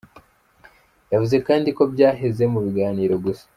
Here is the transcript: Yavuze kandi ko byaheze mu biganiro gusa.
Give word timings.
Yavuze 1.13 1.35
kandi 1.47 1.69
ko 1.77 1.83
byaheze 1.93 2.43
mu 2.53 2.59
biganiro 2.65 3.15
gusa. 3.25 3.45